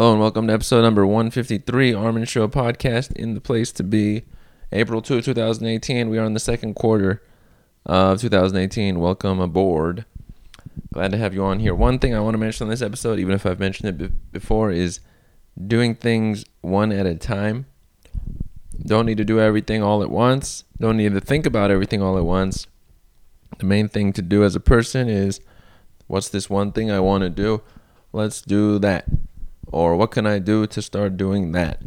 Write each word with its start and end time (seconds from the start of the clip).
Hello 0.00 0.12
and 0.12 0.20
welcome 0.22 0.46
to 0.46 0.54
episode 0.54 0.80
number 0.80 1.04
153, 1.04 1.92
Armin 1.92 2.24
Show 2.24 2.48
podcast 2.48 3.12
in 3.16 3.34
the 3.34 3.40
place 3.42 3.70
to 3.72 3.82
be. 3.82 4.24
April 4.72 5.02
2, 5.02 5.20
2018. 5.20 6.08
We 6.08 6.16
are 6.18 6.24
in 6.24 6.32
the 6.32 6.40
second 6.40 6.72
quarter 6.72 7.22
of 7.84 8.18
2018. 8.18 8.98
Welcome 8.98 9.40
aboard. 9.40 10.06
Glad 10.94 11.10
to 11.10 11.18
have 11.18 11.34
you 11.34 11.44
on 11.44 11.60
here. 11.60 11.74
One 11.74 11.98
thing 11.98 12.14
I 12.14 12.20
want 12.20 12.32
to 12.32 12.38
mention 12.38 12.64
on 12.64 12.70
this 12.70 12.80
episode, 12.80 13.18
even 13.18 13.34
if 13.34 13.44
I've 13.44 13.60
mentioned 13.60 13.90
it 13.90 13.98
be- 13.98 14.16
before, 14.32 14.70
is 14.70 15.00
doing 15.66 15.94
things 15.94 16.46
one 16.62 16.92
at 16.92 17.04
a 17.04 17.14
time. 17.14 17.66
Don't 18.82 19.04
need 19.04 19.18
to 19.18 19.24
do 19.26 19.38
everything 19.38 19.82
all 19.82 20.02
at 20.02 20.10
once. 20.10 20.64
Don't 20.78 20.96
need 20.96 21.12
to 21.12 21.20
think 21.20 21.44
about 21.44 21.70
everything 21.70 22.00
all 22.00 22.16
at 22.16 22.24
once. 22.24 22.66
The 23.58 23.66
main 23.66 23.86
thing 23.86 24.14
to 24.14 24.22
do 24.22 24.44
as 24.44 24.56
a 24.56 24.60
person 24.60 25.10
is 25.10 25.42
what's 26.06 26.30
this 26.30 26.48
one 26.48 26.72
thing 26.72 26.90
I 26.90 27.00
want 27.00 27.20
to 27.20 27.28
do? 27.28 27.60
Let's 28.14 28.40
do 28.40 28.78
that. 28.78 29.04
Or 29.72 29.96
what 29.96 30.10
can 30.10 30.26
I 30.26 30.38
do 30.38 30.66
to 30.66 30.82
start 30.82 31.16
doing 31.16 31.52
that? 31.52 31.80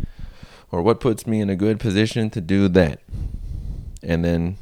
Or 0.72 0.82
what 0.82 1.00
puts 1.00 1.28
me 1.28 1.42
in 1.42 1.50
a 1.50 1.56
good 1.56 1.80
position 1.80 2.30
to 2.32 2.42
do 2.42 2.68
that? 2.70 3.02
And 4.02 4.24
then 4.24 4.58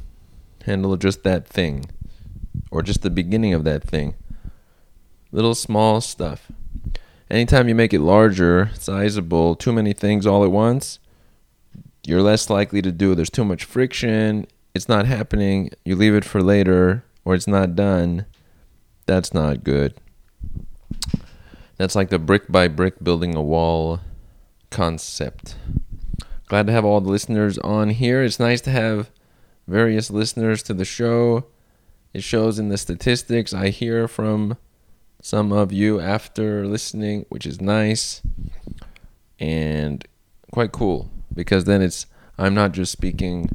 handle 0.66 0.96
just 0.96 1.22
that 1.22 1.46
thing. 1.46 1.86
Or 2.70 2.82
just 2.82 3.02
the 3.02 3.10
beginning 3.10 3.54
of 3.54 3.64
that 3.64 3.84
thing. 3.84 4.14
Little 5.30 5.54
small 5.54 6.00
stuff. 6.00 6.50
Anytime 7.30 7.68
you 7.68 7.74
make 7.74 7.94
it 7.94 8.00
larger, 8.00 8.70
sizable, 8.74 9.54
too 9.54 9.72
many 9.72 9.94
things 9.94 10.26
all 10.26 10.44
at 10.44 10.50
once, 10.50 10.98
you're 12.06 12.20
less 12.20 12.50
likely 12.50 12.82
to 12.82 12.92
do. 12.92 13.14
There's 13.14 13.30
too 13.30 13.44
much 13.44 13.64
friction. 13.64 14.46
It's 14.74 14.88
not 14.88 15.06
happening. 15.06 15.70
You 15.84 15.96
leave 15.96 16.14
it 16.14 16.24
for 16.24 16.42
later, 16.42 17.04
or 17.24 17.34
it's 17.34 17.46
not 17.46 17.74
done. 17.74 18.26
That's 19.06 19.32
not 19.32 19.64
good. 19.64 19.94
That's 21.76 21.94
like 21.94 22.10
the 22.10 22.18
brick 22.18 22.50
by 22.50 22.68
brick 22.68 23.02
building 23.02 23.34
a 23.34 23.42
wall 23.42 24.00
concept. 24.70 25.56
Glad 26.46 26.66
to 26.66 26.72
have 26.72 26.84
all 26.84 27.00
the 27.00 27.10
listeners 27.10 27.58
on 27.58 27.90
here. 27.90 28.22
It's 28.22 28.38
nice 28.38 28.60
to 28.62 28.70
have 28.70 29.10
various 29.66 30.10
listeners 30.10 30.62
to 30.64 30.74
the 30.74 30.84
show. 30.84 31.46
It 32.12 32.22
shows 32.22 32.58
in 32.58 32.68
the 32.68 32.76
statistics. 32.76 33.54
I 33.54 33.70
hear 33.70 34.06
from 34.06 34.58
some 35.22 35.52
of 35.52 35.72
you 35.72 36.00
after 36.00 36.66
listening, 36.66 37.24
which 37.28 37.46
is 37.46 37.60
nice 37.60 38.20
and 39.38 40.06
quite 40.52 40.72
cool 40.72 41.10
because 41.32 41.64
then 41.64 41.80
it's 41.80 42.06
I'm 42.38 42.54
not 42.54 42.72
just 42.72 42.92
speaking 42.92 43.48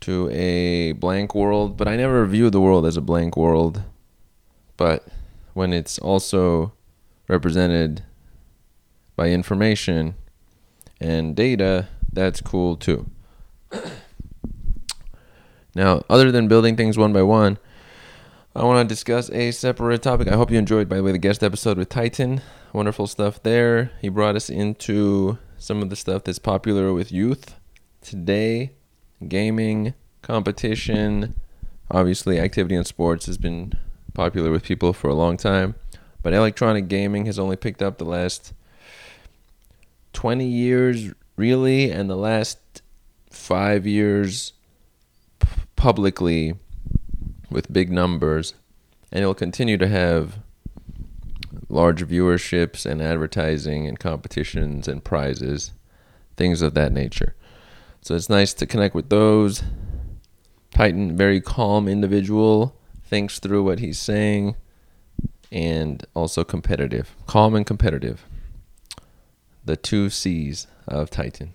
to 0.00 0.28
a 0.30 0.92
blank 0.92 1.34
world, 1.34 1.76
but 1.76 1.88
I 1.88 1.96
never 1.96 2.26
view 2.26 2.50
the 2.50 2.60
world 2.60 2.86
as 2.86 2.96
a 2.96 3.00
blank 3.00 3.36
world. 3.36 3.82
But 4.76 5.06
when 5.54 5.72
it's 5.72 5.98
also 5.98 6.72
represented 7.32 8.04
by 9.16 9.30
information 9.30 10.14
and 11.00 11.34
data, 11.34 11.88
that's 12.12 12.42
cool 12.42 12.76
too. 12.76 13.10
now, 15.74 16.02
other 16.10 16.30
than 16.30 16.46
building 16.46 16.76
things 16.76 16.98
one 16.98 17.12
by 17.12 17.22
one, 17.22 17.58
I 18.54 18.64
want 18.64 18.86
to 18.86 18.94
discuss 18.94 19.30
a 19.30 19.50
separate 19.50 20.02
topic. 20.02 20.28
I 20.28 20.36
hope 20.36 20.50
you 20.50 20.58
enjoyed, 20.58 20.90
by 20.90 20.96
the 20.96 21.02
way, 21.02 21.12
the 21.12 21.18
guest 21.18 21.42
episode 21.42 21.78
with 21.78 21.88
Titan. 21.88 22.42
Wonderful 22.74 23.06
stuff 23.06 23.42
there. 23.42 23.90
He 24.02 24.10
brought 24.10 24.36
us 24.36 24.50
into 24.50 25.38
some 25.56 25.80
of 25.80 25.88
the 25.88 25.96
stuff 25.96 26.24
that's 26.24 26.38
popular 26.38 26.92
with 26.92 27.10
youth 27.10 27.54
today 28.02 28.72
gaming, 29.26 29.94
competition. 30.20 31.34
Obviously, 31.90 32.38
activity 32.38 32.74
in 32.74 32.84
sports 32.84 33.24
has 33.24 33.38
been 33.38 33.72
popular 34.12 34.50
with 34.50 34.64
people 34.64 34.92
for 34.92 35.08
a 35.08 35.14
long 35.14 35.38
time. 35.38 35.76
But 36.22 36.32
electronic 36.32 36.88
gaming 36.88 37.26
has 37.26 37.38
only 37.38 37.56
picked 37.56 37.82
up 37.82 37.98
the 37.98 38.04
last 38.04 38.52
20 40.12 40.46
years, 40.46 41.12
really, 41.36 41.90
and 41.90 42.08
the 42.08 42.16
last 42.16 42.82
five 43.30 43.86
years 43.86 44.52
p- 45.40 45.48
publicly 45.74 46.54
with 47.50 47.72
big 47.72 47.90
numbers. 47.90 48.54
And 49.10 49.24
it 49.24 49.26
will 49.26 49.34
continue 49.34 49.76
to 49.78 49.88
have 49.88 50.38
large 51.68 52.06
viewerships 52.06 52.86
and 52.86 53.02
advertising 53.02 53.86
and 53.86 53.98
competitions 53.98 54.86
and 54.86 55.02
prizes, 55.02 55.72
things 56.36 56.62
of 56.62 56.74
that 56.74 56.92
nature. 56.92 57.34
So 58.00 58.14
it's 58.14 58.28
nice 58.28 58.54
to 58.54 58.66
connect 58.66 58.94
with 58.94 59.08
those. 59.08 59.62
Titan, 60.70 61.16
very 61.16 61.40
calm 61.40 61.88
individual, 61.88 62.76
thinks 63.04 63.38
through 63.38 63.64
what 63.64 63.80
he's 63.80 63.98
saying 63.98 64.56
and 65.52 66.04
also 66.14 66.42
competitive. 66.42 67.14
Calm 67.26 67.54
and 67.54 67.66
competitive. 67.66 68.24
The 69.64 69.76
two 69.76 70.08
C's 70.10 70.66
of 70.88 71.10
Titan. 71.10 71.52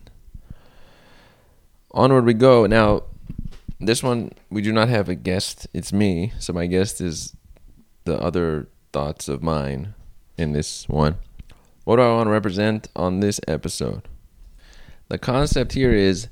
Onward 1.91 2.25
we 2.25 2.35
go. 2.35 2.68
Now, 2.68 3.03
this 3.80 4.03
one, 4.03 4.31
we 4.50 4.62
do 4.62 4.72
not 4.72 4.88
have 4.88 5.09
a 5.09 5.16
guest. 5.16 5.68
It's 5.74 5.91
me. 5.91 6.31
So 6.40 6.53
my 6.53 6.68
guest 6.68 7.02
is 7.02 7.35
the 8.06 8.22
other 8.22 8.69
thoughts 8.94 9.28
of 9.28 9.41
mine 9.41 9.96
in 10.38 10.53
this 10.53 10.88
one. 10.88 11.18
What 11.84 11.96
do 11.96 12.03
I 12.03 12.14
want 12.14 12.28
to 12.28 12.31
represent 12.31 12.90
on 12.96 13.19
this 13.19 13.41
episode? 13.47 14.08
The 15.09 15.18
concept 15.18 15.74
here 15.74 15.94
is 15.94 16.28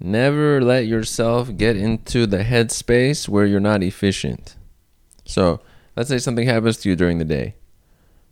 never 0.00 0.60
let 0.60 0.86
yourself 0.86 1.56
get 1.56 1.76
into 1.76 2.26
the 2.26 2.38
headspace 2.38 3.28
where 3.28 3.46
you're 3.46 3.60
not 3.60 3.82
efficient. 3.82 4.56
So, 5.24 5.60
let's 5.98 6.08
say 6.08 6.18
something 6.18 6.46
happens 6.46 6.76
to 6.76 6.88
you 6.88 6.94
during 6.94 7.18
the 7.18 7.24
day. 7.24 7.56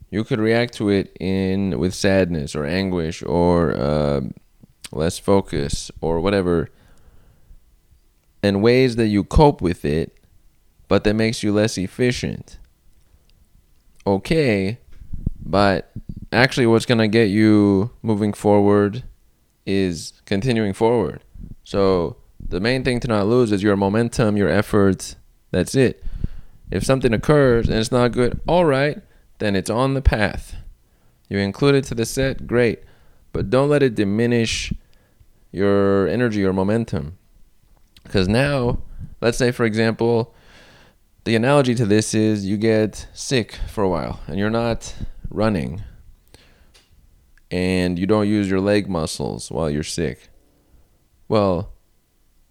You 0.08 0.22
could 0.22 0.38
react 0.38 0.74
to 0.74 0.88
it 0.88 1.16
in 1.18 1.80
with 1.80 1.94
sadness 1.94 2.54
or 2.54 2.64
anguish 2.64 3.24
or 3.24 3.76
uh, 3.76 4.20
less 4.92 5.18
focus 5.18 5.90
or 6.00 6.20
whatever 6.20 6.70
in 8.40 8.62
ways 8.62 8.94
that 8.94 9.08
you 9.08 9.24
cope 9.24 9.60
with 9.60 9.84
it 9.84 10.16
but 10.86 11.02
that 11.02 11.14
makes 11.14 11.42
you 11.42 11.52
less 11.52 11.76
efficient. 11.76 12.60
Okay 14.06 14.78
but 15.44 15.90
actually 16.30 16.66
what's 16.66 16.86
going 16.86 16.98
to 16.98 17.08
get 17.08 17.30
you 17.30 17.90
moving 18.00 18.32
forward 18.32 19.02
is 19.66 20.12
continuing 20.24 20.72
forward. 20.72 21.20
So 21.64 22.16
the 22.38 22.60
main 22.60 22.84
thing 22.84 23.00
to 23.00 23.08
not 23.08 23.26
lose 23.26 23.50
is 23.50 23.60
your 23.60 23.74
momentum 23.74 24.36
your 24.36 24.48
effort 24.48 25.16
that's 25.50 25.74
it 25.74 26.04
if 26.70 26.84
something 26.84 27.12
occurs 27.12 27.68
and 27.68 27.78
it's 27.78 27.92
not 27.92 28.12
good, 28.12 28.40
all 28.46 28.64
right, 28.64 29.00
then 29.38 29.54
it's 29.54 29.70
on 29.70 29.94
the 29.94 30.02
path. 30.02 30.56
You 31.28 31.38
include 31.38 31.74
it 31.74 31.84
to 31.84 31.94
the 31.94 32.06
set, 32.06 32.46
great. 32.46 32.82
But 33.32 33.50
don't 33.50 33.68
let 33.68 33.82
it 33.82 33.94
diminish 33.94 34.72
your 35.52 36.08
energy 36.08 36.44
or 36.44 36.52
momentum. 36.52 37.18
Because 38.02 38.28
now, 38.28 38.78
let's 39.20 39.38
say, 39.38 39.50
for 39.50 39.64
example, 39.64 40.34
the 41.24 41.34
analogy 41.34 41.74
to 41.74 41.84
this 41.84 42.14
is 42.14 42.46
you 42.46 42.56
get 42.56 43.08
sick 43.12 43.58
for 43.68 43.82
a 43.82 43.88
while 43.88 44.20
and 44.26 44.38
you're 44.38 44.48
not 44.48 44.94
running 45.28 45.82
and 47.50 47.98
you 47.98 48.06
don't 48.06 48.28
use 48.28 48.48
your 48.48 48.60
leg 48.60 48.88
muscles 48.88 49.50
while 49.50 49.68
you're 49.68 49.82
sick. 49.82 50.28
Well, 51.28 51.72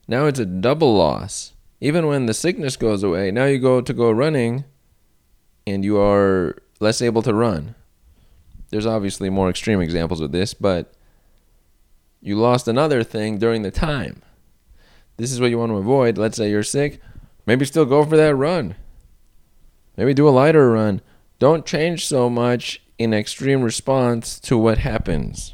now 0.08 0.26
it's 0.26 0.40
a 0.40 0.46
double 0.46 0.96
loss 0.96 1.53
even 1.81 2.08
when 2.08 2.25
the 2.25 2.34
sickness 2.34 2.78
goes 2.78 3.03
away, 3.03 3.31
now 3.31 3.46
you 3.46 3.59
go 3.59 3.81
to 3.81 3.94
go 3.94 4.12
running 4.12 4.66
and 5.68 5.84
you 5.84 6.00
are 6.00 6.58
less 6.80 7.02
able 7.02 7.22
to 7.24 7.34
run. 7.34 7.75
There's 8.69 8.86
obviously 8.86 9.30
more 9.30 9.50
extreme 9.50 9.81
examples 9.81 10.22
of 10.22 10.31
this, 10.31 10.53
but 10.53 10.94
you 12.22 12.35
lost 12.35 12.68
another 12.68 13.03
thing 13.03 13.38
during 13.38 13.62
the 13.62 13.72
time. 13.72 14.22
This 15.18 15.31
is 15.31 15.40
what 15.40 15.50
you 15.50 15.58
want 15.58 15.72
to 15.72 15.78
avoid. 15.78 16.18
Let's 16.18 16.38
say 16.38 16.50
you're 16.50 16.64
sick, 16.64 17.00
maybe 17.46 17.66
still 17.66 17.85
go 17.85 18.03
for 18.03 18.18
that 18.18 18.35
run. 18.35 18.75
Maybe 19.97 20.14
do 20.14 20.28
a 20.28 20.31
lighter 20.31 20.72
run. 20.72 21.02
Don't 21.40 21.66
change 21.66 22.06
so 22.06 22.30
much 22.30 22.81
in 22.97 23.14
extreme 23.14 23.62
response 23.62 24.40
to 24.41 24.58
what 24.58 24.80
happens. 24.80 25.53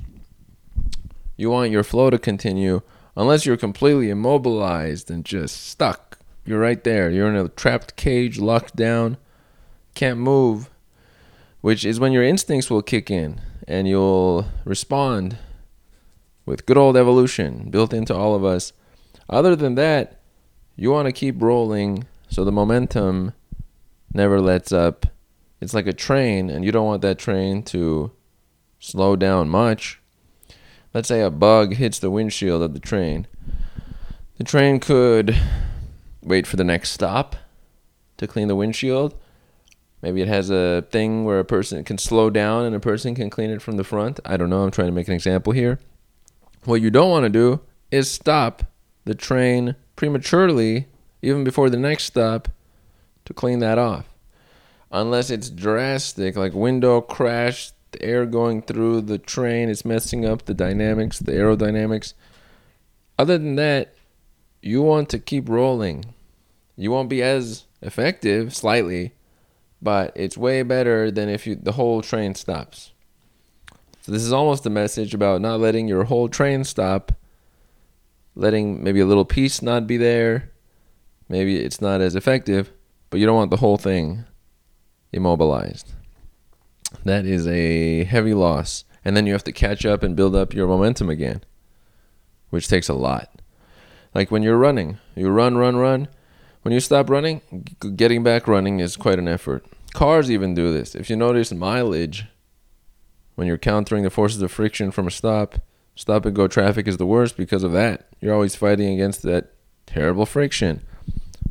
You 1.35 1.49
want 1.49 1.71
your 1.71 1.83
flow 1.83 2.09
to 2.09 2.17
continue 2.17 2.81
unless 3.15 3.45
you're 3.45 3.57
completely 3.57 4.09
immobilized 4.09 5.11
and 5.11 5.25
just 5.25 5.67
stuck. 5.67 6.10
You're 6.51 6.59
right 6.59 6.83
there. 6.83 7.09
You're 7.09 7.29
in 7.29 7.37
a 7.37 7.47
trapped 7.47 7.95
cage, 7.95 8.37
locked 8.37 8.75
down, 8.75 9.15
can't 9.95 10.19
move, 10.19 10.69
which 11.61 11.85
is 11.85 11.97
when 11.97 12.11
your 12.11 12.25
instincts 12.25 12.69
will 12.69 12.81
kick 12.81 13.09
in 13.09 13.39
and 13.69 13.87
you'll 13.87 14.47
respond 14.65 15.37
with 16.45 16.65
good 16.65 16.75
old 16.75 16.97
evolution 16.97 17.69
built 17.69 17.93
into 17.93 18.13
all 18.13 18.35
of 18.35 18.43
us. 18.43 18.73
Other 19.29 19.55
than 19.55 19.75
that, 19.75 20.19
you 20.75 20.91
want 20.91 21.05
to 21.05 21.13
keep 21.13 21.41
rolling 21.41 22.05
so 22.29 22.43
the 22.43 22.51
momentum 22.51 23.31
never 24.13 24.41
lets 24.41 24.73
up. 24.73 25.05
It's 25.61 25.73
like 25.73 25.87
a 25.87 25.93
train, 25.93 26.49
and 26.49 26.65
you 26.65 26.73
don't 26.73 26.85
want 26.85 27.01
that 27.03 27.17
train 27.17 27.63
to 27.63 28.11
slow 28.77 29.15
down 29.15 29.47
much 29.47 30.01
let's 30.93 31.07
say 31.07 31.21
a 31.21 31.29
bug 31.29 31.75
hits 31.75 31.99
the 31.99 32.11
windshield 32.11 32.61
of 32.61 32.73
the 32.73 32.79
train. 32.81 33.25
The 34.37 34.43
train 34.43 34.81
could 34.81 35.37
wait 36.23 36.47
for 36.47 36.57
the 36.57 36.63
next 36.63 36.91
stop 36.91 37.35
to 38.17 38.27
clean 38.27 38.47
the 38.47 38.55
windshield, 38.55 39.15
Maybe 40.01 40.21
it 40.21 40.27
has 40.27 40.49
a 40.49 40.85
thing 40.89 41.25
where 41.25 41.39
a 41.39 41.45
person 41.45 41.83
can 41.83 41.97
slow 41.97 42.29
down 42.29 42.65
and 42.65 42.75
a 42.75 42.79
person 42.79 43.13
can 43.13 43.29
clean 43.29 43.51
it 43.51 43.61
from 43.61 43.77
the 43.77 43.83
front. 43.83 44.19
I 44.25 44.35
don't 44.35 44.49
know. 44.49 44.63
I'm 44.63 44.71
trying 44.71 44.87
to 44.87 44.93
make 44.93 45.07
an 45.07 45.13
example 45.13 45.53
here. 45.53 45.79
What 46.65 46.81
you 46.81 46.89
don't 46.89 47.11
want 47.11 47.23
to 47.25 47.29
do 47.29 47.61
is 47.91 48.09
stop 48.09 48.63
the 49.05 49.13
train 49.13 49.75
prematurely, 49.95 50.87
even 51.21 51.43
before 51.43 51.69
the 51.69 51.77
next 51.77 52.05
stop, 52.05 52.47
to 53.25 53.33
clean 53.33 53.59
that 53.59 53.77
off. 53.77 54.05
Unless 54.91 55.29
it's 55.29 55.49
drastic, 55.49 56.35
like 56.35 56.53
window 56.53 57.01
crash, 57.01 57.71
the 57.91 58.01
air 58.03 58.25
going 58.25 58.63
through 58.63 59.01
the 59.01 59.17
train 59.17 59.69
is 59.69 59.85
messing 59.85 60.25
up 60.25 60.45
the 60.45 60.53
dynamics, 60.53 61.19
the 61.19 61.33
aerodynamics. 61.33 62.13
Other 63.19 63.37
than 63.37 63.55
that, 63.55 63.93
you 64.61 64.81
want 64.81 65.09
to 65.09 65.19
keep 65.19 65.49
rolling. 65.49 66.13
You 66.75 66.91
won't 66.91 67.09
be 67.09 67.21
as 67.21 67.65
effective, 67.81 68.55
slightly, 68.55 69.13
but 69.81 70.11
it's 70.15 70.37
way 70.37 70.63
better 70.63 71.11
than 71.11 71.29
if 71.29 71.47
you 71.47 71.55
the 71.55 71.73
whole 71.73 72.01
train 72.01 72.35
stops. 72.35 72.91
So 74.01 74.11
this 74.11 74.23
is 74.23 74.33
almost 74.33 74.65
a 74.65 74.69
message 74.69 75.13
about 75.13 75.41
not 75.41 75.59
letting 75.59 75.87
your 75.87 76.05
whole 76.05 76.27
train 76.27 76.63
stop, 76.63 77.11
letting 78.35 78.83
maybe 78.83 78.99
a 78.99 79.05
little 79.05 79.25
piece 79.25 79.61
not 79.61 79.87
be 79.87 79.97
there. 79.97 80.51
Maybe 81.29 81.57
it's 81.57 81.81
not 81.81 82.01
as 82.01 82.15
effective, 82.15 82.71
but 83.09 83.19
you 83.19 83.25
don't 83.25 83.35
want 83.35 83.51
the 83.51 83.57
whole 83.57 83.77
thing 83.77 84.25
immobilized. 85.13 85.91
That 87.05 87.25
is 87.25 87.47
a 87.47 88.03
heavy 88.03 88.33
loss. 88.33 88.85
And 89.03 89.17
then 89.17 89.25
you 89.25 89.33
have 89.33 89.43
to 89.45 89.51
catch 89.51 89.85
up 89.85 90.03
and 90.03 90.15
build 90.15 90.35
up 90.35 90.53
your 90.53 90.67
momentum 90.67 91.09
again, 91.09 91.41
which 92.49 92.67
takes 92.67 92.89
a 92.89 92.93
lot. 92.93 93.40
Like 94.13 94.31
when 94.31 94.43
you're 94.43 94.57
running, 94.57 94.97
you 95.15 95.29
run, 95.29 95.57
run, 95.57 95.77
run. 95.77 96.07
When 96.63 96.73
you 96.73 96.79
stop 96.79 97.09
running, 97.09 97.41
getting 97.95 98.23
back 98.23 98.47
running 98.47 98.79
is 98.79 98.95
quite 98.95 99.19
an 99.19 99.27
effort. 99.27 99.65
Cars 99.93 100.29
even 100.29 100.53
do 100.53 100.71
this. 100.71 100.95
If 100.95 101.09
you 101.09 101.15
notice 101.15 101.51
mileage, 101.51 102.25
when 103.35 103.47
you're 103.47 103.57
countering 103.57 104.03
the 104.03 104.09
forces 104.09 104.41
of 104.41 104.51
friction 104.51 104.91
from 104.91 105.07
a 105.07 105.11
stop, 105.11 105.59
stop 105.95 106.25
and 106.25 106.35
go 106.35 106.47
traffic 106.47 106.87
is 106.87 106.97
the 106.97 107.05
worst 107.05 107.37
because 107.37 107.63
of 107.63 107.71
that. 107.71 108.07
You're 108.19 108.33
always 108.33 108.55
fighting 108.55 108.93
against 108.93 109.23
that 109.23 109.53
terrible 109.85 110.25
friction. 110.25 110.83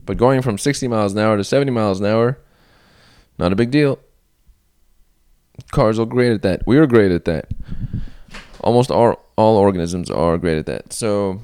But 0.07 0.17
going 0.17 0.43
from 0.43 0.59
60 0.59 0.87
miles 0.89 1.13
an 1.13 1.19
hour 1.19 1.37
to 1.37 1.45
70 1.45 1.73
miles 1.73 2.01
an 2.01 2.07
hour, 2.07 2.39
not 3.39 3.53
a 3.53 3.57
big 3.57 3.71
deal. 3.71 3.99
Cars 5.73 5.99
are 5.99 6.07
great 6.07 6.33
at 6.33 6.43
that. 6.43 6.67
We 6.67 6.79
are 6.79 6.87
great 6.87 7.13
at 7.13 7.25
that. 7.25 7.51
Almost 8.61 8.91
all, 8.91 9.25
all 9.37 9.57
organisms 9.57 10.11
are 10.11 10.39
great 10.39 10.59
at 10.59 10.67
that. 10.67 10.93
So 10.93 11.43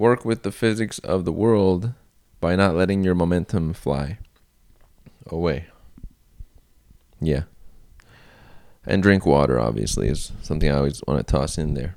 work 0.00 0.24
with 0.24 0.44
the 0.44 0.50
physics 0.50 0.98
of 1.00 1.26
the 1.26 1.32
world 1.32 1.92
by 2.40 2.56
not 2.56 2.74
letting 2.74 3.04
your 3.04 3.14
momentum 3.14 3.74
fly 3.74 4.16
away. 5.26 5.66
Yeah. 7.20 7.42
And 8.86 9.02
drink 9.02 9.26
water, 9.26 9.60
obviously, 9.60 10.08
is 10.08 10.32
something 10.40 10.70
I 10.70 10.76
always 10.76 11.02
want 11.06 11.18
to 11.18 11.30
toss 11.30 11.58
in 11.58 11.74
there. 11.74 11.96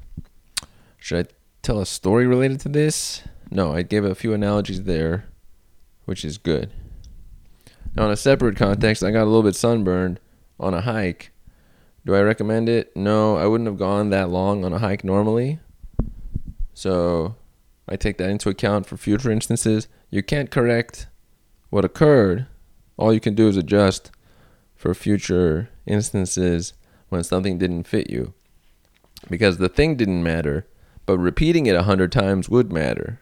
Should 0.97 1.27
I 1.27 1.31
tell 1.61 1.79
a 1.79 1.85
story 1.85 2.27
related 2.27 2.59
to 2.61 2.69
this? 2.69 3.23
No, 3.49 3.73
I 3.73 3.83
gave 3.83 4.03
a 4.03 4.13
few 4.13 4.33
analogies 4.33 4.83
there, 4.83 5.23
which 6.03 6.25
is 6.25 6.37
good. 6.37 6.73
Now, 7.95 8.07
in 8.07 8.11
a 8.11 8.17
separate 8.17 8.57
context, 8.57 9.01
I 9.01 9.11
got 9.11 9.23
a 9.23 9.31
little 9.31 9.43
bit 9.43 9.55
sunburned 9.55 10.19
on 10.59 10.73
a 10.73 10.81
hike. 10.81 11.31
Do 12.05 12.13
I 12.15 12.21
recommend 12.21 12.67
it? 12.67 12.93
No, 12.97 13.37
I 13.37 13.45
wouldn't 13.45 13.69
have 13.69 13.77
gone 13.77 14.09
that 14.09 14.29
long 14.29 14.65
on 14.65 14.73
a 14.73 14.79
hike 14.79 15.05
normally. 15.05 15.59
So 16.73 17.37
I 17.87 17.95
take 17.95 18.17
that 18.17 18.29
into 18.29 18.49
account 18.49 18.85
for 18.85 18.97
future 18.97 19.31
instances. 19.31 19.87
You 20.09 20.23
can't 20.23 20.51
correct 20.51 21.07
what 21.69 21.85
occurred. 21.85 22.47
All 22.97 23.13
you 23.13 23.19
can 23.19 23.35
do 23.35 23.47
is 23.47 23.57
adjust 23.57 24.11
for 24.75 24.93
future 24.93 25.69
instances 25.85 26.73
when 27.09 27.23
something 27.23 27.57
didn't 27.57 27.87
fit 27.87 28.09
you. 28.09 28.33
Because 29.29 29.57
the 29.57 29.69
thing 29.69 29.95
didn't 29.95 30.23
matter, 30.23 30.67
but 31.05 31.17
repeating 31.17 31.65
it 31.65 31.75
a 31.75 31.83
hundred 31.83 32.11
times 32.11 32.49
would 32.49 32.71
matter. 32.71 33.19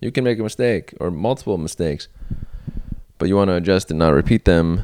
You 0.00 0.10
can 0.10 0.24
make 0.24 0.38
a 0.38 0.42
mistake 0.42 0.94
or 0.98 1.10
multiple 1.10 1.58
mistakes, 1.58 2.08
but 3.18 3.28
you 3.28 3.36
want 3.36 3.48
to 3.48 3.56
adjust 3.56 3.90
and 3.90 3.98
not 3.98 4.14
repeat 4.14 4.44
them 4.44 4.82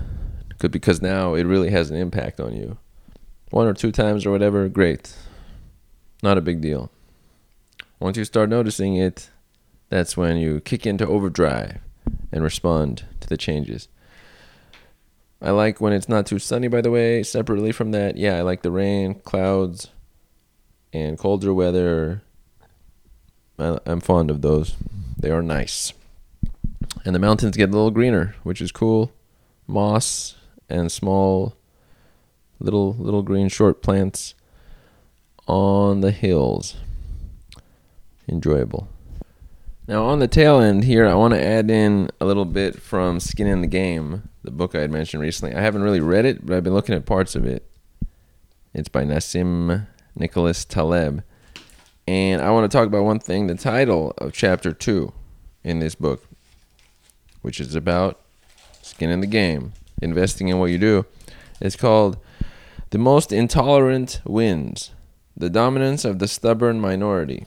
because 0.59 1.03
now 1.03 1.35
it 1.35 1.45
really 1.45 1.71
has 1.71 1.91
an 1.91 1.97
impact 1.97 2.41
on 2.41 2.55
you. 2.55 2.79
One 3.51 3.67
or 3.67 3.75
two 3.75 3.93
times 3.93 4.27
or 4.27 4.31
whatever, 4.31 4.69
great. 4.69 5.15
Not 6.23 6.39
a 6.39 6.43
big 6.43 6.61
deal. 6.61 6.91
Once 7.99 8.17
you 8.17 8.25
start 8.25 8.51
noticing 8.51 8.97
it, 8.97 9.31
that's 9.89 10.17
when 10.17 10.37
you 10.37 10.61
kick 10.61 10.87
into 10.87 11.07
overdrive 11.07 11.79
and 12.31 12.43
respond 12.43 13.05
to 13.21 13.29
the 13.29 13.37
changes. 13.37 13.89
I 15.41 15.51
like 15.51 15.81
when 15.81 15.93
it's 15.93 16.09
not 16.09 16.27
too 16.27 16.39
sunny, 16.39 16.69
by 16.69 16.81
the 16.81 16.91
way. 16.91 17.23
Separately 17.23 17.73
from 17.73 17.93
that, 17.93 18.17
yeah, 18.17 18.37
I 18.37 18.43
like 18.43 18.63
the 18.63 18.71
rain, 18.71 19.15
clouds, 19.21 19.89
and 20.93 21.19
colder 21.19 21.55
weather. 21.55 22.23
I'm 23.59 24.01
fond 24.01 24.31
of 24.31 24.43
those. 24.43 24.77
They 25.19 25.31
are 25.31 25.43
nice. 25.43 25.93
And 27.05 27.15
the 27.15 27.21
mountains 27.21 27.57
get 27.57 27.71
a 27.71 27.73
little 27.73 27.91
greener, 27.91 28.35
which 28.43 28.61
is 28.61 28.73
cool. 28.73 29.13
Moss 29.67 30.37
and 30.69 30.91
small 30.93 31.57
little 32.59 32.95
little 32.95 33.23
green 33.23 33.49
short 33.49 33.83
plants 33.83 34.35
on 35.47 36.01
the 36.01 36.11
hills 36.11 36.77
enjoyable. 38.29 38.89
Now, 39.89 40.05
on 40.07 40.19
the 40.19 40.27
tail 40.27 40.59
end 40.61 40.85
here, 40.85 41.07
I 41.07 41.15
want 41.15 41.35
to 41.35 41.45
add 41.45 41.71
in 41.71 42.11
a 42.21 42.25
little 42.25 42.45
bit 42.45 42.81
from 42.81 43.21
Skin 43.21 43.47
in 43.47 43.61
the 43.61 43.69
Game, 43.69 44.29
the 44.43 44.51
book 44.51 44.75
I 44.75 44.81
had 44.81 44.91
mentioned 44.91 45.23
recently. 45.23 45.55
I 45.55 45.61
haven't 45.61 45.83
really 45.83 46.01
read 46.01 46.25
it, 46.25 46.45
but 46.45 46.57
I've 46.57 46.65
been 46.65 46.75
looking 46.75 46.95
at 46.97 47.07
parts 47.07 47.37
of 47.37 47.47
it. 47.47 47.65
It's 48.75 48.89
by 48.89 49.05
Nassim 49.05 49.87
Nicholas 50.17 50.65
Taleb. 50.65 51.23
And 52.09 52.43
I 52.43 52.51
want 52.51 52.71
to 52.71 52.77
talk 52.77 52.87
about 52.87 53.05
one 53.05 53.21
thing 53.21 53.47
the 53.47 53.55
title 53.55 54.13
of 54.19 54.33
chapter 54.33 54.73
two 54.73 55.13
in 55.63 55.79
this 55.79 55.95
book, 55.95 56.25
which 57.43 57.61
is 57.61 57.77
about 57.77 58.21
skin 58.83 59.11
in 59.11 59.21
the 59.21 59.27
game, 59.27 59.73
investing 60.03 60.49
in 60.49 60.59
what 60.59 60.71
you 60.73 60.79
do. 60.79 61.07
It's 61.61 61.77
called 61.77 62.19
The 62.91 62.99
Most 62.99 63.33
Intolerant 63.33 64.21
Wins 64.25 64.91
The 65.37 65.51
Dominance 65.51 66.05
of 66.05 66.19
the 66.19 66.29
Stubborn 66.29 66.81
Minority 66.81 67.47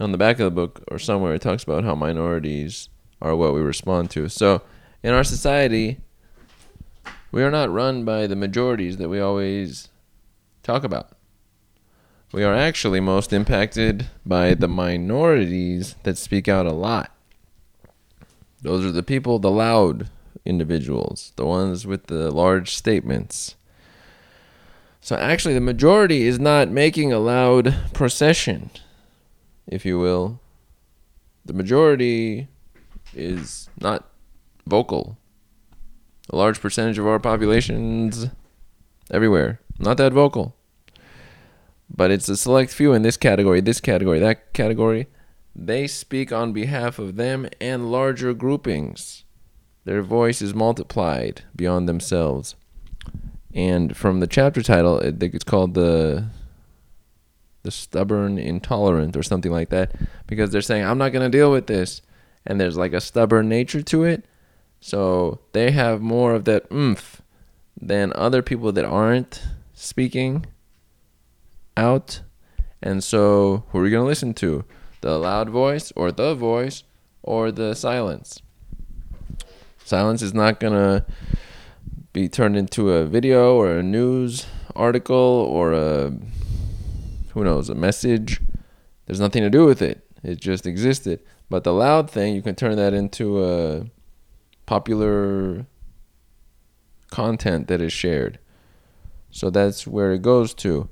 on 0.00 0.12
the 0.12 0.18
back 0.18 0.38
of 0.38 0.44
the 0.44 0.50
book 0.50 0.82
or 0.88 0.98
somewhere 0.98 1.34
it 1.34 1.42
talks 1.42 1.64
about 1.64 1.84
how 1.84 1.94
minorities 1.94 2.88
are 3.20 3.34
what 3.34 3.54
we 3.54 3.60
respond 3.60 4.10
to. 4.12 4.28
So 4.28 4.62
in 5.02 5.12
our 5.12 5.24
society, 5.24 5.98
we 7.30 7.42
are 7.42 7.50
not 7.50 7.72
run 7.72 8.04
by 8.04 8.26
the 8.26 8.36
majorities 8.36 8.96
that 8.98 9.08
we 9.08 9.20
always 9.20 9.88
talk 10.62 10.84
about. 10.84 11.10
We 12.32 12.44
are 12.44 12.54
actually 12.54 13.00
most 13.00 13.32
impacted 13.32 14.06
by 14.24 14.54
the 14.54 14.68
minorities 14.68 15.96
that 16.02 16.18
speak 16.18 16.46
out 16.46 16.66
a 16.66 16.72
lot. 16.72 17.10
Those 18.60 18.84
are 18.84 18.92
the 18.92 19.02
people, 19.02 19.38
the 19.38 19.50
loud 19.50 20.10
individuals, 20.44 21.32
the 21.36 21.46
ones 21.46 21.86
with 21.86 22.06
the 22.06 22.30
large 22.30 22.74
statements. 22.74 23.56
So 25.00 25.16
actually, 25.16 25.54
the 25.54 25.60
majority 25.60 26.26
is 26.26 26.38
not 26.38 26.68
making 26.68 27.12
a 27.12 27.18
loud 27.18 27.74
procession 27.94 28.70
if 29.68 29.86
you 29.86 29.98
will, 29.98 30.40
the 31.44 31.52
majority 31.52 32.48
is 33.14 33.70
not 33.80 34.10
vocal. 34.66 35.16
A 36.30 36.36
large 36.36 36.60
percentage 36.60 36.98
of 36.98 37.06
our 37.06 37.18
populations 37.20 38.26
everywhere 39.10 39.60
not 39.78 39.96
that 39.98 40.12
vocal. 40.12 40.56
But 41.88 42.10
it's 42.10 42.28
a 42.28 42.36
select 42.36 42.72
few 42.72 42.92
in 42.92 43.02
this 43.02 43.16
category, 43.16 43.60
this 43.60 43.80
category, 43.80 44.18
that 44.18 44.52
category. 44.52 45.06
They 45.54 45.86
speak 45.86 46.32
on 46.32 46.52
behalf 46.52 46.98
of 46.98 47.16
them 47.16 47.48
and 47.60 47.90
larger 47.90 48.34
groupings. 48.34 49.24
Their 49.84 50.02
voice 50.02 50.42
is 50.42 50.54
multiplied 50.54 51.42
beyond 51.56 51.88
themselves. 51.88 52.54
And 53.54 53.96
from 53.96 54.20
the 54.20 54.26
chapter 54.26 54.62
title, 54.62 54.98
it's 55.00 55.44
called 55.44 55.74
the 55.74 56.26
the 57.68 57.72
stubborn 57.72 58.38
intolerant 58.38 59.14
or 59.14 59.22
something 59.22 59.52
like 59.52 59.68
that 59.68 59.94
because 60.26 60.50
they're 60.50 60.62
saying 60.62 60.86
I'm 60.86 60.96
not 60.96 61.12
going 61.12 61.30
to 61.30 61.38
deal 61.38 61.50
with 61.52 61.66
this. 61.66 62.00
And 62.46 62.58
there's 62.58 62.78
like 62.78 62.94
a 62.94 63.00
stubborn 63.00 63.46
nature 63.46 63.82
to 63.82 64.04
it. 64.04 64.24
So 64.80 65.40
they 65.52 65.70
have 65.72 66.00
more 66.00 66.34
of 66.34 66.46
that 66.46 66.64
oomph 66.72 67.20
than 67.78 68.14
other 68.14 68.40
people 68.40 68.72
that 68.72 68.86
aren't 68.86 69.42
speaking 69.74 70.46
out. 71.76 72.22
And 72.82 73.04
so 73.04 73.64
who 73.68 73.80
are 73.80 73.84
you 73.84 73.90
going 73.90 74.04
to 74.04 74.08
listen 74.08 74.32
to? 74.34 74.64
The 75.02 75.18
loud 75.18 75.50
voice 75.50 75.92
or 75.94 76.10
the 76.10 76.34
voice 76.34 76.84
or 77.22 77.52
the 77.52 77.74
silence? 77.74 78.40
Silence 79.84 80.22
is 80.22 80.32
not 80.32 80.58
going 80.58 80.72
to 80.72 81.04
be 82.14 82.30
turned 82.30 82.56
into 82.56 82.92
a 82.92 83.04
video 83.04 83.56
or 83.56 83.76
a 83.76 83.82
news 83.82 84.46
article 84.74 85.46
or 85.50 85.74
a 85.74 86.14
who 87.38 87.44
knows, 87.44 87.70
a 87.70 87.74
message. 87.74 88.40
There's 89.06 89.20
nothing 89.20 89.42
to 89.42 89.50
do 89.50 89.64
with 89.64 89.80
it. 89.80 90.04
It 90.22 90.40
just 90.40 90.66
existed. 90.66 91.20
But 91.48 91.64
the 91.64 91.72
loud 91.72 92.10
thing, 92.10 92.34
you 92.34 92.42
can 92.42 92.54
turn 92.54 92.76
that 92.76 92.92
into 92.92 93.44
a 93.44 93.86
popular 94.66 95.66
content 97.10 97.68
that 97.68 97.80
is 97.80 97.92
shared. 97.92 98.38
So 99.30 99.50
that's 99.50 99.86
where 99.86 100.12
it 100.12 100.22
goes 100.22 100.52
to. 100.54 100.88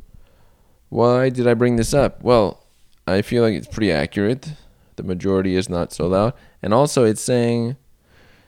Why 0.88 1.30
did 1.30 1.46
I 1.46 1.54
bring 1.54 1.76
this 1.76 1.92
up? 1.92 2.22
Well, 2.22 2.64
I 3.06 3.22
feel 3.22 3.42
like 3.42 3.54
it's 3.54 3.66
pretty 3.66 3.92
accurate. 3.92 4.52
The 4.94 5.02
majority 5.02 5.56
is 5.56 5.68
not 5.68 5.92
so 5.92 6.06
loud. 6.06 6.32
And 6.62 6.72
also, 6.72 7.04
it's 7.04 7.20
saying 7.20 7.76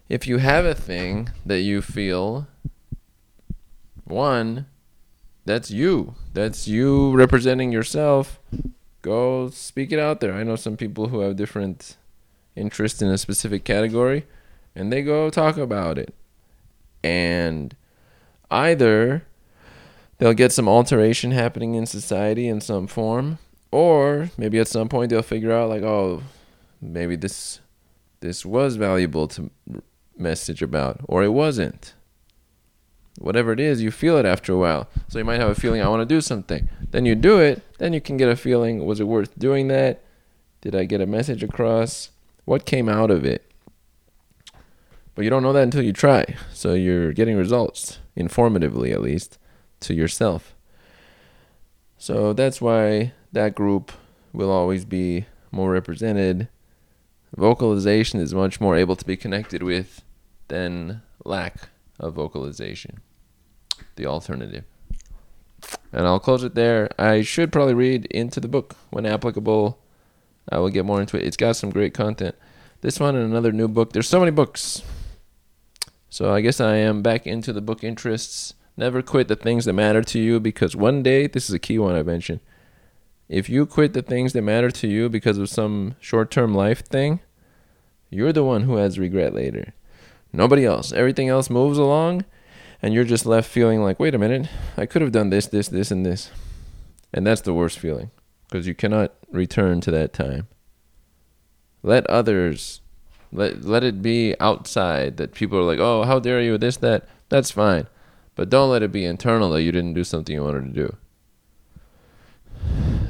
if 0.08 0.26
you 0.26 0.38
have 0.38 0.64
a 0.64 0.74
thing 0.74 1.30
that 1.44 1.60
you 1.60 1.82
feel, 1.82 2.46
one, 4.04 4.66
that's 5.48 5.70
you. 5.70 6.14
That's 6.34 6.68
you 6.68 7.16
representing 7.16 7.72
yourself. 7.72 8.38
Go 9.00 9.48
speak 9.48 9.92
it 9.92 9.98
out 9.98 10.20
there. 10.20 10.34
I 10.34 10.42
know 10.42 10.56
some 10.56 10.76
people 10.76 11.08
who 11.08 11.20
have 11.20 11.36
different 11.36 11.96
interests 12.54 13.00
in 13.00 13.08
a 13.08 13.16
specific 13.16 13.64
category, 13.64 14.26
and 14.74 14.92
they 14.92 15.02
go 15.02 15.30
talk 15.30 15.56
about 15.56 15.96
it. 15.96 16.14
And 17.02 17.74
either 18.50 19.24
they'll 20.18 20.34
get 20.34 20.52
some 20.52 20.68
alteration 20.68 21.30
happening 21.30 21.74
in 21.74 21.86
society 21.86 22.46
in 22.46 22.60
some 22.60 22.86
form, 22.86 23.38
or 23.72 24.30
maybe 24.36 24.58
at 24.58 24.68
some 24.68 24.90
point 24.90 25.08
they'll 25.08 25.22
figure 25.22 25.52
out 25.52 25.70
like, 25.70 25.82
oh, 25.82 26.24
maybe 26.82 27.16
this 27.16 27.60
this 28.20 28.44
was 28.44 28.76
valuable 28.76 29.26
to 29.28 29.50
message 30.14 30.60
about, 30.60 31.00
or 31.04 31.24
it 31.24 31.32
wasn't. 31.32 31.94
Whatever 33.18 33.52
it 33.52 33.60
is, 33.60 33.82
you 33.82 33.90
feel 33.90 34.16
it 34.16 34.24
after 34.24 34.52
a 34.52 34.58
while. 34.58 34.88
So 35.08 35.18
you 35.18 35.24
might 35.24 35.40
have 35.40 35.50
a 35.50 35.54
feeling, 35.54 35.82
I 35.82 35.88
want 35.88 36.00
to 36.00 36.14
do 36.14 36.20
something. 36.20 36.68
Then 36.90 37.04
you 37.04 37.14
do 37.14 37.38
it, 37.38 37.62
then 37.78 37.92
you 37.92 38.00
can 38.00 38.16
get 38.16 38.28
a 38.28 38.36
feeling, 38.36 38.86
was 38.86 39.00
it 39.00 39.08
worth 39.08 39.38
doing 39.38 39.68
that? 39.68 40.02
Did 40.60 40.74
I 40.74 40.84
get 40.84 41.00
a 41.00 41.06
message 41.06 41.42
across? 41.42 42.10
What 42.44 42.64
came 42.64 42.88
out 42.88 43.10
of 43.10 43.24
it? 43.24 43.44
But 45.14 45.24
you 45.24 45.30
don't 45.30 45.42
know 45.42 45.52
that 45.52 45.64
until 45.64 45.82
you 45.82 45.92
try. 45.92 46.36
So 46.52 46.74
you're 46.74 47.12
getting 47.12 47.36
results, 47.36 47.98
informatively 48.16 48.92
at 48.92 49.02
least, 49.02 49.36
to 49.80 49.94
yourself. 49.94 50.54
So 51.98 52.32
that's 52.32 52.60
why 52.60 53.12
that 53.32 53.56
group 53.56 53.90
will 54.32 54.50
always 54.50 54.84
be 54.84 55.26
more 55.50 55.72
represented. 55.72 56.48
Vocalization 57.36 58.20
is 58.20 58.32
much 58.32 58.60
more 58.60 58.76
able 58.76 58.94
to 58.94 59.04
be 59.04 59.16
connected 59.16 59.62
with 59.62 60.02
than 60.46 61.02
lack 61.24 61.68
of 61.98 62.14
vocalization, 62.14 63.00
the 63.98 64.06
alternative. 64.06 64.64
And 65.92 66.06
I'll 66.06 66.20
close 66.20 66.44
it 66.44 66.54
there. 66.54 66.88
I 66.98 67.20
should 67.20 67.52
probably 67.52 67.74
read 67.74 68.06
into 68.06 68.40
the 68.40 68.48
book 68.48 68.76
when 68.88 69.04
applicable. 69.04 69.78
I 70.50 70.58
will 70.58 70.70
get 70.70 70.86
more 70.86 71.00
into 71.00 71.18
it. 71.18 71.24
It's 71.24 71.36
got 71.36 71.56
some 71.56 71.70
great 71.70 71.92
content. 71.92 72.34
This 72.80 72.98
one 72.98 73.16
and 73.16 73.30
another 73.30 73.52
new 73.52 73.68
book. 73.68 73.92
There's 73.92 74.08
so 74.08 74.20
many 74.20 74.30
books. 74.30 74.82
So 76.08 76.32
I 76.32 76.40
guess 76.40 76.60
I 76.60 76.76
am 76.76 77.02
back 77.02 77.26
into 77.26 77.52
the 77.52 77.60
book 77.60 77.84
interests. 77.84 78.54
Never 78.76 79.02
quit 79.02 79.28
the 79.28 79.36
things 79.36 79.64
that 79.64 79.72
matter 79.72 80.02
to 80.02 80.18
you 80.18 80.40
because 80.40 80.76
one 80.76 81.02
day, 81.02 81.26
this 81.26 81.48
is 81.48 81.54
a 81.54 81.58
key 81.58 81.78
one 81.78 81.96
I 81.96 82.02
mentioned. 82.02 82.40
If 83.28 83.50
you 83.50 83.66
quit 83.66 83.92
the 83.92 84.02
things 84.02 84.32
that 84.32 84.42
matter 84.42 84.70
to 84.70 84.88
you 84.88 85.08
because 85.08 85.36
of 85.36 85.50
some 85.50 85.96
short 86.00 86.30
term 86.30 86.54
life 86.54 86.86
thing, 86.86 87.20
you're 88.08 88.32
the 88.32 88.44
one 88.44 88.62
who 88.62 88.76
has 88.76 88.98
regret 88.98 89.34
later. 89.34 89.74
Nobody 90.32 90.64
else. 90.64 90.92
Everything 90.92 91.28
else 91.28 91.50
moves 91.50 91.76
along, 91.76 92.24
and 92.82 92.94
you're 92.94 93.04
just 93.04 93.26
left 93.26 93.50
feeling 93.50 93.82
like, 93.82 93.98
wait 93.98 94.14
a 94.14 94.18
minute, 94.18 94.48
I 94.76 94.86
could 94.86 95.02
have 95.02 95.12
done 95.12 95.30
this, 95.30 95.46
this, 95.46 95.68
this, 95.68 95.90
and 95.90 96.06
this. 96.06 96.30
And 97.12 97.26
that's 97.26 97.40
the 97.40 97.54
worst 97.54 97.78
feeling 97.78 98.10
because 98.48 98.66
you 98.66 98.74
cannot 98.74 99.12
return 99.30 99.80
to 99.82 99.90
that 99.90 100.12
time. 100.12 100.46
Let 101.82 102.06
others, 102.06 102.80
let, 103.32 103.64
let 103.64 103.84
it 103.84 104.02
be 104.02 104.34
outside 104.40 105.16
that 105.16 105.34
people 105.34 105.58
are 105.58 105.62
like, 105.62 105.78
oh, 105.78 106.04
how 106.04 106.18
dare 106.18 106.42
you, 106.42 106.58
this, 106.58 106.76
that. 106.78 107.08
That's 107.28 107.50
fine. 107.50 107.86
But 108.34 108.50
don't 108.50 108.70
let 108.70 108.82
it 108.82 108.92
be 108.92 109.04
internal 109.04 109.50
that 109.50 109.62
you 109.62 109.72
didn't 109.72 109.94
do 109.94 110.04
something 110.04 110.34
you 110.34 110.44
wanted 110.44 110.72
to 110.74 110.86
do. 110.86 110.96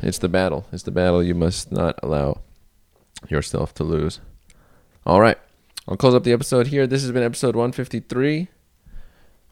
It's 0.03 0.19
the 0.19 0.29
battle. 0.29 0.67
It's 0.73 0.85
the 0.85 0.91
battle 0.91 1.23
you 1.23 1.35
must 1.35 1.71
not 1.71 1.99
allow 2.03 2.41
yourself 3.29 3.75
to 3.75 3.85
lose. 3.85 4.21
All 5.05 5.21
right. 5.21 5.39
I'll 5.87 5.97
close 5.97 6.15
up 6.15 6.25
the 6.25 6.33
episode 6.33 6.69
here. 6.69 6.87
This 6.87 7.03
has 7.03 7.13
been 7.13 7.23
episode 7.23 7.57
153. 7.57 8.49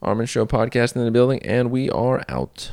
Armin 0.01 0.27
Show 0.27 0.45
podcast 0.45 0.95
in 0.95 1.03
the 1.03 1.11
building, 1.11 1.41
and 1.43 1.71
we 1.71 1.89
are 1.89 2.23
out. 2.29 2.71